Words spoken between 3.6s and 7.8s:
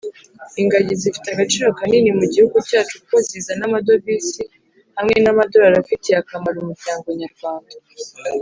amadovisi hamwe namadorari afitiye akamaro umuryango nyarwanda